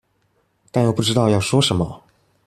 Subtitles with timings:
[0.71, 2.01] 但又不知道要說什麼